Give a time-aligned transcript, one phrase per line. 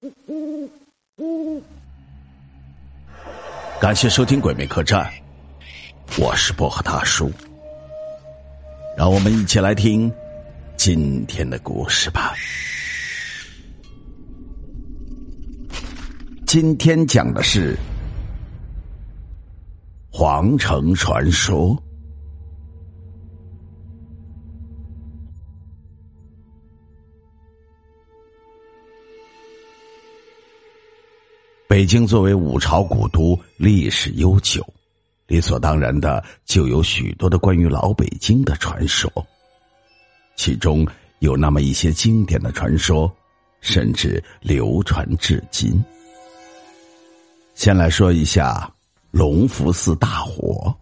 [0.00, 0.70] 呜呜
[1.16, 1.62] 呜
[3.80, 5.10] 感谢收听《鬼魅客栈》，
[6.22, 7.28] 我是薄荷大叔，
[8.96, 10.12] 让我们一起来听
[10.76, 12.32] 今天的故事吧。
[16.46, 17.76] 今天讲的是
[20.12, 21.76] 皇城传说。
[31.78, 34.66] 北京作为五朝古都，历史悠久，
[35.28, 39.08] 理所当然的就有许多的关于老北京的传说。
[40.34, 40.84] 其中
[41.20, 43.08] 有那么一些经典的传说，
[43.60, 45.80] 甚至流传至今。
[47.54, 48.68] 先来说一下
[49.12, 50.74] 隆福寺大火。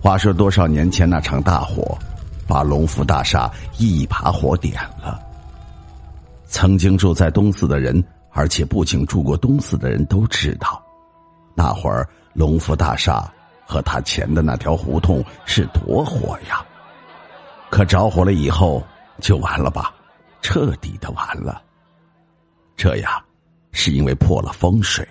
[0.00, 1.96] 话说多少年前那场大火，
[2.48, 3.48] 把隆福大厦
[3.78, 5.22] 一把火点了。
[6.48, 8.04] 曾经住在东寺的人。
[8.36, 10.84] 而且不仅住过东寺的人都知道，
[11.54, 13.32] 那会儿隆福大厦
[13.66, 16.62] 和他前的那条胡同是多火呀！
[17.70, 18.82] 可着火了以后
[19.20, 19.94] 就完了吧，
[20.42, 21.62] 彻底的完了。
[22.76, 23.24] 这呀，
[23.72, 25.08] 是因为破了风水。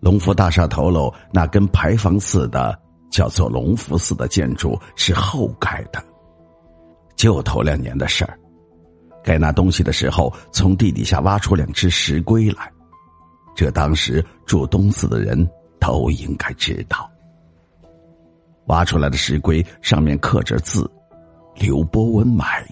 [0.00, 2.76] 隆福大厦头楼那根牌坊似的，
[3.08, 6.02] 叫做隆福寺的建筑是后盖的，
[7.14, 8.36] 就头两年的事儿。
[9.22, 12.70] 该拿东西的时候，从地底下挖出两只石龟来，
[13.54, 17.10] 这当时住东寺的人都应该知道。
[18.66, 20.90] 挖出来的石龟上面刻着字
[21.56, 22.66] ：“刘伯温埋。”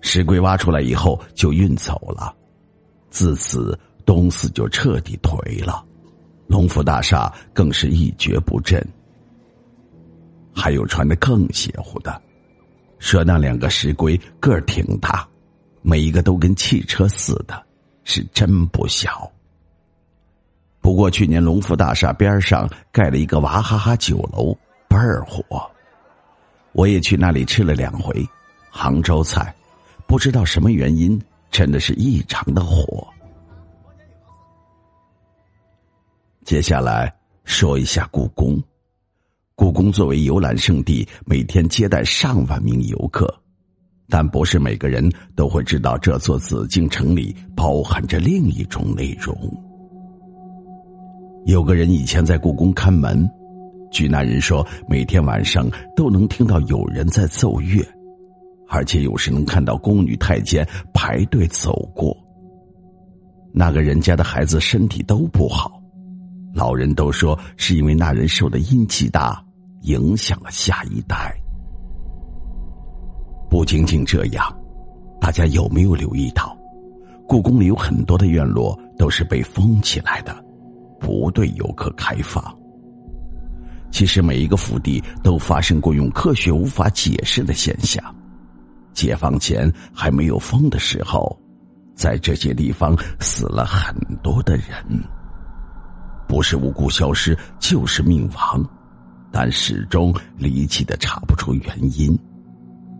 [0.00, 2.34] 石龟挖出来以后就运走了，
[3.10, 5.84] 自此东寺就彻底颓了，
[6.46, 8.80] 隆福大厦更是一蹶不振。
[10.54, 12.22] 还有传的更邪乎的。
[12.98, 15.26] 说那两个石龟个儿挺大，
[15.82, 17.62] 每一个都跟汽车似的，
[18.04, 19.30] 是真不小。
[20.80, 24.56] 不过去年隆福大厦边上盖了一个娃哈哈酒楼，
[24.88, 25.44] 倍儿火。
[26.72, 28.26] 我也去那里吃了两回
[28.70, 29.54] 杭州菜，
[30.06, 33.06] 不知道什么原因，真的是异常的火。
[36.44, 37.12] 接下来
[37.44, 38.62] 说一下故宫。
[39.58, 43.28] 故宫作为游览胜地，每天接待上万名游客，
[44.08, 49.36] 但不是每个人都会知道这座紫禁城里包含着另一种内容。
[51.44, 53.28] 有个人以前在故宫看门，
[53.90, 57.84] 据那人说，每天晚上都能听到有人在奏乐，
[58.68, 60.64] 而且有时能看到宫女太监
[60.94, 62.16] 排队走过。
[63.52, 65.82] 那个人家的孩子身体都不好，
[66.54, 69.44] 老人都说是因为那人受的阴气大。
[69.82, 71.34] 影响了下一代。
[73.50, 74.44] 不仅仅这样，
[75.20, 76.56] 大家有没有留意到，
[77.26, 80.44] 故宫里有很多的院落都是被封起来的，
[81.00, 82.42] 不对游客开放。
[83.90, 88.04] 其实每一个府邸都发生过用科学无法解释的现象。
[88.92, 91.34] 解放前还没有封的时候，
[91.94, 94.84] 在这些地方死了很多的人，
[96.28, 98.62] 不是无故消失，就是命亡。
[99.30, 102.18] 但始终离奇的查不出原因。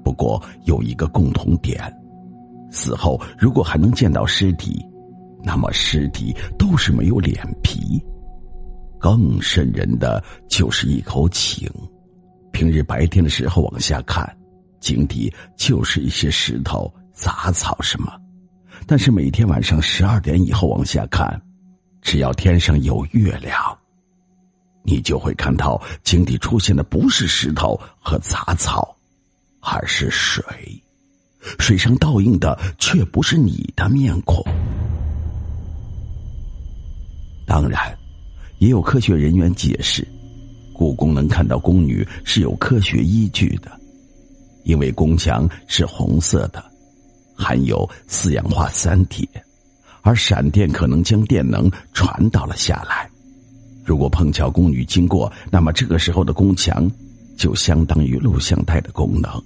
[0.04, 1.80] 不过有一个共同点：
[2.70, 4.84] 死后如果还能见到尸体，
[5.42, 8.02] 那么尸体都是没有脸皮。
[8.98, 11.70] 更瘆人的就是一口井，
[12.52, 14.28] 平日白天的时候往下看，
[14.80, 18.08] 井底就是一些石头、杂草什么；
[18.86, 21.40] 但是每天晚上十二点以后往下看，
[22.02, 23.77] 只要天上有月亮。
[24.88, 28.96] 你就会看到井底出现的不是石头和杂草，
[29.60, 30.42] 而是水，
[31.58, 34.42] 水上倒映的却不是你的面孔。
[37.46, 37.94] 当然，
[38.60, 40.08] 也有科学人员解释，
[40.72, 43.70] 故宫能看到宫女是有科学依据的，
[44.64, 46.64] 因为宫墙是红色的，
[47.36, 49.28] 含有四氧化三铁，
[50.00, 53.10] 而闪电可能将电能传导了下来。
[53.88, 56.90] 如果碰巧宫女经过，那么这个时候的宫墙
[57.38, 59.42] 就相当于录像带的功能。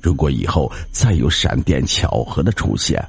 [0.00, 3.04] 如果以后再有闪电巧合的出现，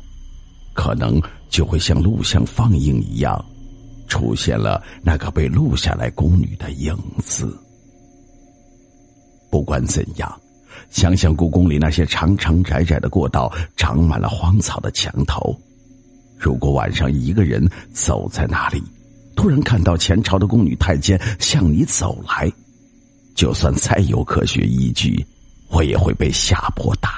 [0.73, 3.45] 可能就会像录像放映一样，
[4.07, 7.55] 出现了那个被录下来宫女的影子。
[9.51, 10.41] 不管怎样，
[10.89, 15.55] 想想故宫里那些长长窄窄的过道，长满了荒草的墙头，
[16.35, 17.63] 如果晚上一个人
[17.93, 18.81] 走在那里。
[19.35, 22.51] 突然看到前朝的宫女太监向你走来，
[23.33, 25.25] 就算再有科学依据，
[25.69, 27.11] 我也会被吓破胆。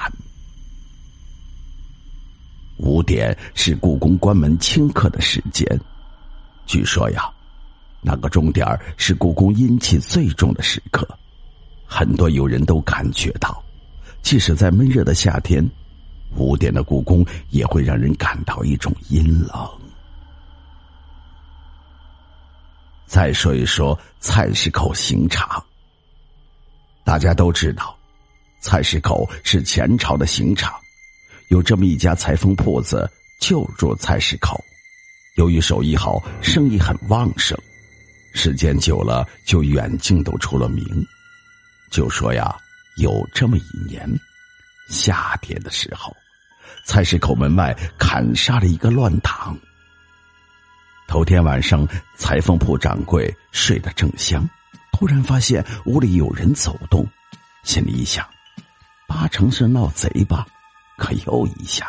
[2.78, 5.66] 五点是故宫关门清客的时间。
[6.66, 7.30] 据说呀，
[8.02, 8.66] 那个钟点
[8.96, 11.06] 是故宫阴气最重的时刻，
[11.86, 13.62] 很多游人都感觉到，
[14.22, 15.64] 即使在闷热的夏天，
[16.36, 19.83] 五点的故宫也会让人感到一种阴冷。
[23.14, 25.64] 再说一说菜市口刑场。
[27.04, 27.96] 大家都知道，
[28.60, 30.74] 菜市口是前朝的刑场，
[31.46, 33.08] 有这么一家裁缝铺子
[33.40, 34.60] 就住菜市口。
[35.36, 37.56] 由于手艺好，生意很旺盛，
[38.34, 40.84] 时间久了就远近都出了名。
[41.92, 42.52] 就说呀，
[42.96, 44.10] 有这么一年，
[44.88, 46.12] 夏天的时候，
[46.84, 49.56] 菜市口门外砍杀了一个乱党。
[51.14, 54.44] 头天晚上，裁缝铺掌柜睡得正香。
[54.90, 57.06] 突然发现屋里有人走动，
[57.62, 58.26] 心里一想，
[59.06, 60.44] 八成是闹贼吧。
[60.96, 61.86] 可又一想，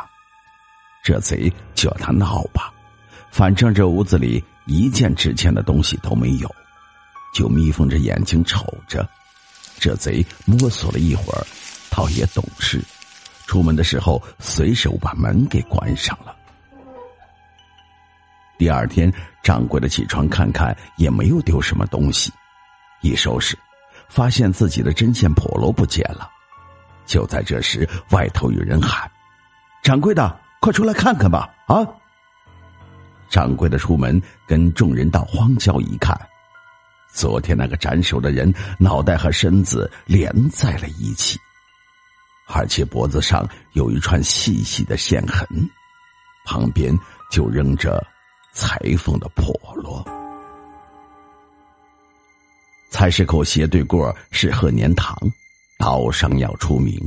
[1.04, 2.72] 这贼就让他闹吧，
[3.32, 6.56] 反正这屋子里一件值钱的东西都没有，
[7.34, 9.10] 就眯缝着眼睛瞅着。
[9.80, 11.42] 这贼摸索了一会儿，
[11.90, 12.80] 倒也懂事，
[13.48, 16.35] 出门的时候随手把门给关上了。
[18.58, 19.12] 第二天，
[19.44, 22.32] 掌柜的起床看看，也没有丢什么东西。
[23.02, 23.58] 一收拾，
[24.10, 26.30] 发现自己的针线笸箩不见了。
[27.06, 29.10] 就在这时，外头有人喊
[29.84, 31.86] ：“掌柜的，快出来看看吧！”啊！
[33.30, 36.20] 掌柜的出门，跟众人到荒郊一看，
[37.12, 41.40] 昨天那个斩首的人脑袋和身子连在了一起，
[42.48, 45.48] 而且脖子上有一串细细的线痕，
[46.46, 46.98] 旁边
[47.30, 48.04] 就扔着
[48.56, 50.04] 裁缝的笸箩。
[52.90, 55.16] 菜市口斜对过是鹤年堂，
[55.78, 56.98] 刀伤药出名。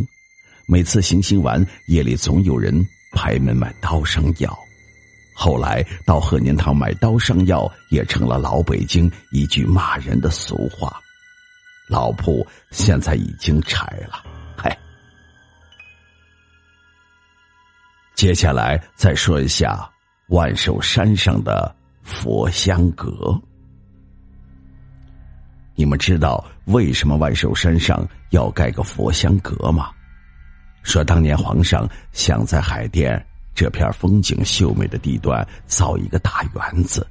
[0.66, 4.56] 每次行刑完，夜里总有人拍门买刀伤药。
[5.34, 11.00] 后来到鹤年堂买刀伤药，也成了老北京一句骂人的俗话。
[11.88, 14.22] 老铺现在已经拆了，
[14.54, 14.78] 嗨。
[18.14, 19.90] 接下来再说一下
[20.28, 23.38] 万寿山上的佛香阁。
[25.75, 29.90] 你们知道为什么万寿山上要盖个佛香阁吗？
[30.82, 37.06] 说当年皇上想在海淀这片风景秀美的地段造一个大园子。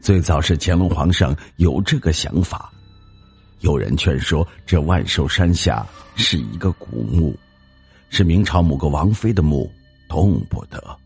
[0.00, 2.70] 最早是乾隆皇上有这个想法，
[3.60, 5.86] 有人劝说这万寿山下
[6.16, 7.34] 是一个古墓，
[8.10, 9.70] 是明朝某个王妃的墓，
[10.08, 10.98] 动不得。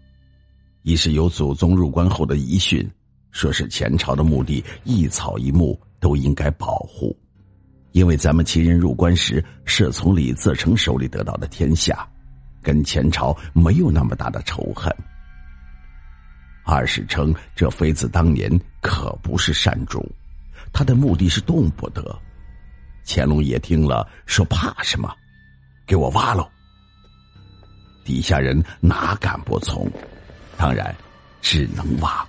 [0.88, 2.90] 一是有祖宗入关后的遗训，
[3.30, 5.78] 说是前朝的墓地一草一木。
[6.00, 7.14] 都应该保护，
[7.90, 12.08] 因为咱们秦人入关时是从李自成手里得到的天下，
[12.62, 14.94] 跟前朝没有那么大的仇恨。
[16.64, 18.48] 二是称这妃子当年
[18.80, 20.08] 可不是善主，
[20.72, 22.16] 他的目的是动不得。
[23.04, 25.12] 乾隆爷听了说：“怕什么？
[25.84, 26.48] 给我挖喽！”
[28.06, 29.90] 底下人哪敢不从？
[30.58, 30.94] 当然，
[31.40, 32.26] 只能挖。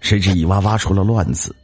[0.00, 1.54] 谁知一挖挖出了乱子。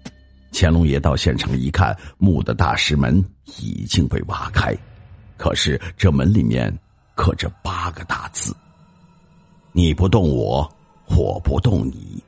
[0.51, 3.23] 乾隆爷到现场一看，墓的大石门
[3.61, 4.75] 已经被挖开，
[5.37, 6.75] 可是这门里面
[7.15, 8.57] 刻着八个大字
[9.73, 10.67] ：“你不动我，
[11.09, 12.23] 我不动你。”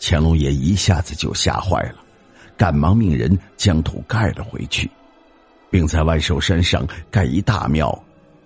[0.00, 1.96] 乾隆爷一下子就吓坏了，
[2.56, 4.88] 赶忙命人将土盖了回去，
[5.70, 7.92] 并在万寿山上盖一大庙，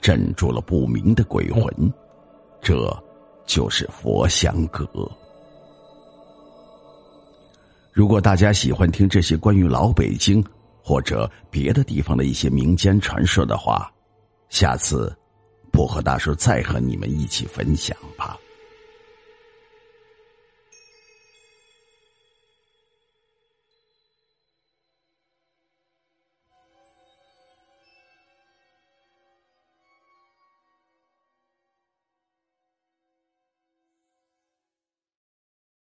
[0.00, 1.70] 镇住了不明的鬼魂，
[2.62, 2.74] 这
[3.46, 4.88] 就是佛香阁。
[7.92, 10.42] 如果大家喜欢听这些关于老北京
[10.82, 13.92] 或者别的地方的一些民间传说的话，
[14.48, 15.14] 下次
[15.70, 18.38] 薄荷大叔再和你们一起分享吧。